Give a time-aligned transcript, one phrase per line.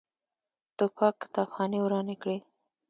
[0.77, 2.37] توپک کتابخانې ورانې کړي.